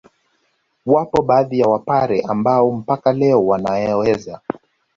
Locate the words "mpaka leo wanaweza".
2.71-4.41